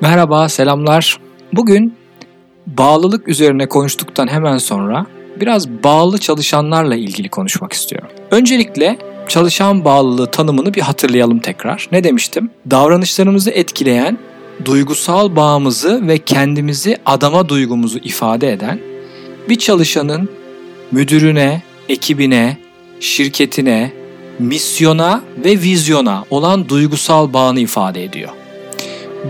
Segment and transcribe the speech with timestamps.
[0.00, 1.18] Merhaba, selamlar.
[1.52, 1.94] Bugün
[2.66, 5.06] bağlılık üzerine konuştuktan hemen sonra
[5.40, 8.08] biraz bağlı çalışanlarla ilgili konuşmak istiyorum.
[8.30, 8.98] Öncelikle
[9.28, 11.88] çalışan bağlılığı tanımını bir hatırlayalım tekrar.
[11.92, 12.50] Ne demiştim?
[12.70, 14.18] Davranışlarımızı etkileyen,
[14.64, 18.80] duygusal bağımızı ve kendimizi adama duygumuzu ifade eden
[19.48, 20.28] bir çalışanın
[20.90, 22.56] müdürüne, ekibine,
[23.00, 23.92] şirketine,
[24.38, 28.30] misyona ve vizyona olan duygusal bağını ifade ediyor.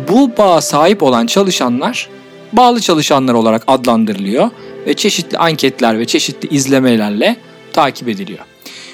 [0.09, 2.09] Bu bağa sahip olan çalışanlar
[2.53, 4.51] bağlı çalışanlar olarak adlandırılıyor
[4.87, 7.37] ve çeşitli anketler ve çeşitli izlemelerle
[7.73, 8.39] takip ediliyor.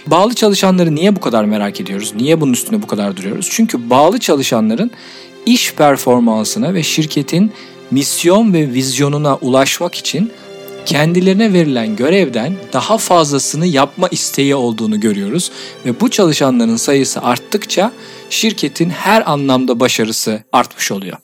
[0.07, 2.13] Bağlı çalışanları niye bu kadar merak ediyoruz?
[2.17, 3.49] Niye bunun üstüne bu kadar duruyoruz?
[3.51, 4.91] Çünkü bağlı çalışanların
[5.47, 7.53] iş performansına ve şirketin
[7.91, 10.33] misyon ve vizyonuna ulaşmak için
[10.87, 15.51] kendilerine verilen görevden daha fazlasını yapma isteği olduğunu görüyoruz
[15.87, 17.93] ve bu çalışanların sayısı arttıkça
[18.31, 21.17] şirketin her anlamda başarısı artmış oluyor.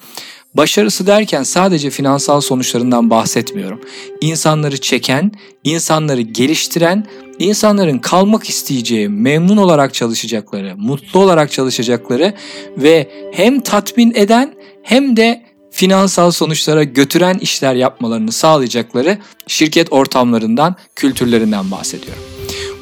[0.55, 3.81] Başarısı derken sadece finansal sonuçlarından bahsetmiyorum.
[4.21, 5.33] İnsanları çeken,
[5.65, 7.07] insanları geliştiren,
[7.39, 12.35] insanların kalmak isteyeceği, memnun olarak çalışacakları, mutlu olarak çalışacakları
[12.77, 21.71] ve hem tatmin eden hem de finansal sonuçlara götüren işler yapmalarını sağlayacakları şirket ortamlarından, kültürlerinden
[21.71, 22.23] bahsediyorum.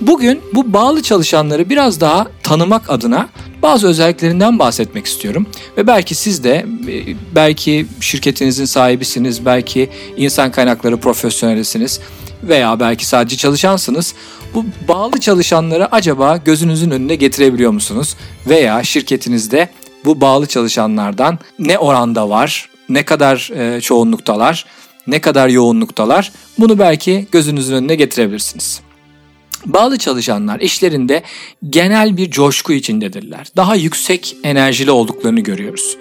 [0.01, 3.29] Bugün bu bağlı çalışanları biraz daha tanımak adına
[3.63, 5.47] bazı özelliklerinden bahsetmek istiyorum.
[5.77, 12.01] Ve belki siz de e, belki şirketinizin sahibisiniz, belki insan kaynakları profesyonelisiniz
[12.43, 14.15] veya belki sadece çalışansınız.
[14.55, 18.17] Bu bağlı çalışanları acaba gözünüzün önüne getirebiliyor musunuz?
[18.47, 19.69] Veya şirketinizde
[20.05, 22.69] bu bağlı çalışanlardan ne oranda var?
[22.89, 24.65] Ne kadar e, çoğunluktalar?
[25.07, 26.33] Ne kadar yoğunluktalar?
[26.59, 28.81] Bunu belki gözünüzün önüne getirebilirsiniz.
[29.67, 31.23] Bağlı çalışanlar işlerinde
[31.71, 33.47] genel bir coşku içindedirler.
[33.57, 35.97] Daha yüksek enerjili olduklarını görüyoruz.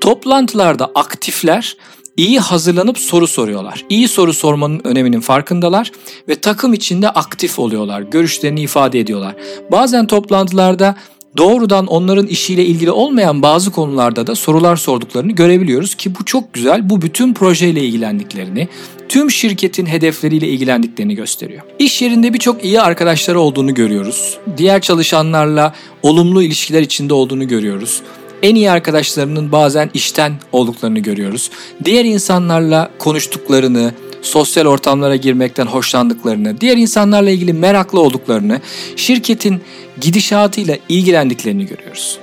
[0.00, 1.76] Toplantılarda aktifler,
[2.16, 3.84] iyi hazırlanıp soru soruyorlar.
[3.88, 5.92] İyi soru sormanın öneminin farkındalar
[6.28, 8.00] ve takım içinde aktif oluyorlar.
[8.00, 9.34] Görüşlerini ifade ediyorlar.
[9.70, 10.96] Bazen toplantılarda
[11.36, 16.90] doğrudan onların işiyle ilgili olmayan bazı konularda da sorular sorduklarını görebiliyoruz ki bu çok güzel.
[16.90, 18.68] Bu bütün projeyle ilgilendiklerini,
[19.08, 21.62] tüm şirketin hedefleriyle ilgilendiklerini gösteriyor.
[21.78, 24.38] İş yerinde birçok iyi arkadaşları olduğunu görüyoruz.
[24.56, 28.02] Diğer çalışanlarla olumlu ilişkiler içinde olduğunu görüyoruz.
[28.42, 31.50] En iyi arkadaşlarının bazen işten olduklarını görüyoruz.
[31.84, 33.92] Diğer insanlarla konuştuklarını,
[34.22, 38.60] sosyal ortamlara girmekten hoşlandıklarını, diğer insanlarla ilgili meraklı olduklarını,
[38.96, 39.60] şirketin
[40.00, 42.18] gidişatıyla ilgilendiklerini görüyoruz.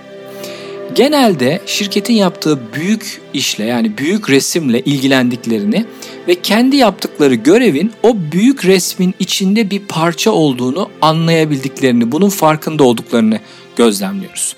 [0.95, 5.85] Genelde şirketin yaptığı büyük işle yani büyük resimle ilgilendiklerini
[6.27, 13.39] ve kendi yaptıkları görevin o büyük resmin içinde bir parça olduğunu anlayabildiklerini, bunun farkında olduklarını
[13.75, 14.55] gözlemliyoruz.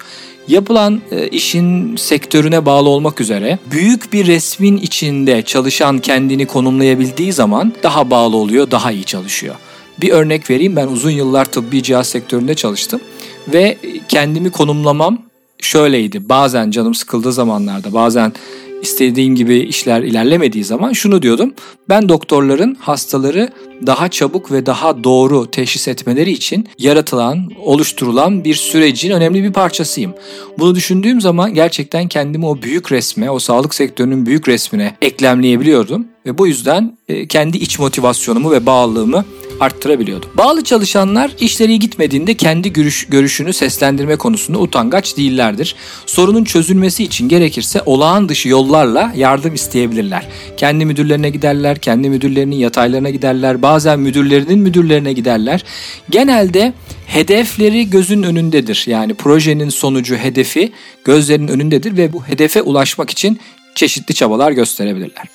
[0.48, 7.74] Yapılan e, işin sektörüne bağlı olmak üzere büyük bir resmin içinde çalışan kendini konumlayabildiği zaman
[7.84, 9.56] daha bağlı oluyor, daha iyi çalışıyor.
[10.02, 13.02] Bir örnek vereyim ben uzun yıllar tıbbi cihaz sektöründe çalıştım
[13.48, 13.78] ve
[14.10, 15.18] kendimi konumlamam
[15.62, 16.30] şöyleydi.
[16.30, 18.34] Bazen canım sıkıldığı zamanlarda bazen
[18.82, 21.54] istediğim gibi işler ilerlemediği zaman şunu diyordum.
[21.90, 23.50] Ben doktorların hastaları
[23.86, 30.14] daha çabuk ve daha doğru teşhis etmeleri için yaratılan, oluşturulan bir sürecin önemli bir parçasıyım.
[30.60, 36.38] Bunu düşündüğüm zaman gerçekten kendimi o büyük resme, o sağlık sektörünün büyük resmine eklemleyebiliyordum ve
[36.38, 39.26] bu yüzden e, kendi iç motivasyonumu ve bağlılığımı
[39.60, 40.26] arttırabiliyordu.
[40.38, 45.76] Bağlı çalışanlar işleri gitmediğinde kendi görüş, görüşünü seslendirme konusunda utangaç değillerdir.
[46.06, 50.28] Sorunun çözülmesi için gerekirse olağan dışı yollarla yardım isteyebilirler.
[50.58, 55.64] Kendi müdürlerine giderler, kendi müdürlerinin yataylarına giderler, bazen müdürlerinin müdürlerine giderler.
[56.10, 56.74] Genelde
[57.06, 58.84] hedefleri gözün önündedir.
[58.88, 60.72] Yani projenin sonucu hedefi
[61.04, 63.40] gözlerinin önündedir ve bu hedefe ulaşmak için
[63.76, 65.26] çeşitli çabalar gösterebilirler.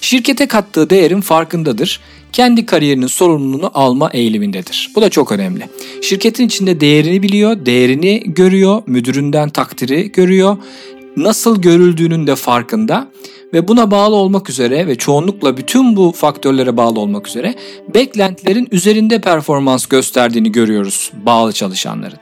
[0.00, 2.00] Şirkete kattığı değerin farkındadır.
[2.36, 4.90] Kendi kariyerinin sorumluluğunu alma eğilimindedir.
[4.94, 5.68] Bu da çok önemli.
[6.02, 10.56] Şirketin içinde değerini biliyor, değerini görüyor, müdüründen takdiri görüyor.
[11.16, 13.08] Nasıl görüldüğünün de farkında
[13.52, 17.54] ve buna bağlı olmak üzere ve çoğunlukla bütün bu faktörlere bağlı olmak üzere
[17.94, 22.18] beklentilerin üzerinde performans gösterdiğini görüyoruz bağlı çalışanların.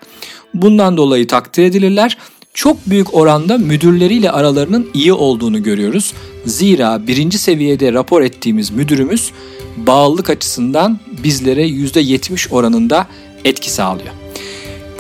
[0.55, 2.19] Bundan dolayı takdir edilirler
[2.55, 6.13] çok büyük oranda müdürleriyle aralarının iyi olduğunu görüyoruz.
[6.47, 9.33] Zira birinci seviyede rapor ettiğimiz müdürümüz
[9.77, 13.07] bağlılık açısından bizlere %70 oranında
[13.45, 14.15] etki sağlıyor.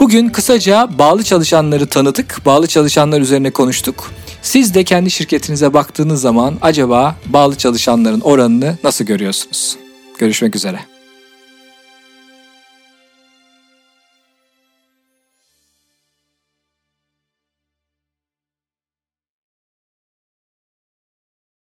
[0.01, 4.11] Bugün kısaca bağlı çalışanları tanıdık, bağlı çalışanlar üzerine konuştuk.
[4.43, 9.77] Siz de kendi şirketinize baktığınız zaman acaba bağlı çalışanların oranını nasıl görüyorsunuz?
[10.19, 10.94] Görüşmek üzere.